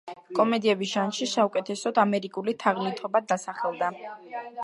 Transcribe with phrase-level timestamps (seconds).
[0.37, 3.93] კომედიების ჟანრში საუკეთესოდ „ამერიკული თაღლითობა“ დასახელდა.